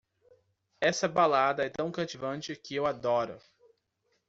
Essa 0.79 1.07
balada 1.07 1.63
é 1.63 1.69
tão 1.69 1.91
cativante 1.91 2.55
que 2.55 2.73
eu 2.73 2.87
adoro! 2.87 3.37